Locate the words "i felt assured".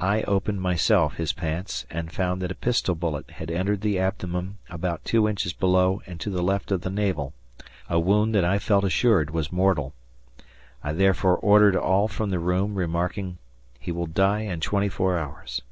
8.44-9.30